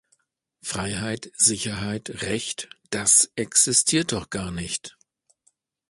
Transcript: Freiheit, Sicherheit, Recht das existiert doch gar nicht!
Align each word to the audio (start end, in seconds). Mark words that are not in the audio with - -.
Freiheit, 0.63 1.31
Sicherheit, 1.37 2.23
Recht 2.23 2.69
das 2.89 3.31
existiert 3.35 4.13
doch 4.13 4.31
gar 4.31 4.49
nicht! 4.49 4.97